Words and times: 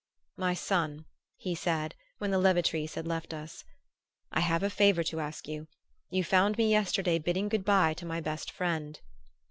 "My 0.37 0.55
son," 0.55 1.05
he 1.37 1.53
said, 1.53 1.93
when 2.17 2.31
the 2.31 2.39
levatrice 2.39 2.95
had 2.95 3.05
left 3.05 3.35
us, 3.35 3.63
"I 4.31 4.39
have 4.39 4.63
a 4.63 4.69
favor 4.71 5.03
to 5.03 5.19
ask 5.19 5.47
you. 5.47 5.67
You 6.09 6.23
found 6.23 6.57
me 6.57 6.71
yesterday 6.71 7.19
bidding 7.19 7.49
good 7.49 7.63
bye 7.65 7.93
to 7.93 8.05
my 8.07 8.19
best 8.19 8.49
friend." 8.51 8.99